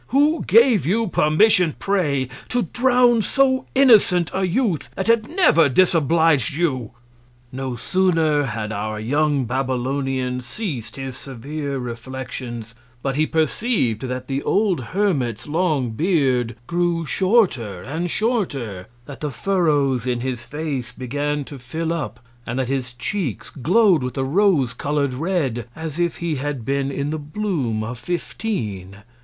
[0.07, 6.53] Who gave you Permission pray, to drown so innocent a Youth, that had never disoblig'd
[6.55, 6.89] you?
[7.51, 14.41] No sooner had our young Babylonian ceas'd his severe Reflections, but he perceiv'd that the
[14.41, 21.43] old Hermit's long Beard grew shorter and shorter; that the Furrows in his Face began
[21.43, 26.17] to fill up, and that his Cheeks glow'd with a Rose coloured Red, as if
[26.17, 29.03] he had been in the Bloom of Fifteen.